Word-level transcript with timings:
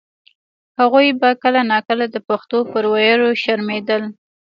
هغوی 0.79 1.07
به 1.21 1.29
کله 1.43 1.61
نا 1.71 1.77
کله 1.87 2.05
د 2.11 2.17
پښتو 2.27 2.57
پر 2.71 2.83
ویلو 2.93 3.29
شرمېدل. 3.41 4.03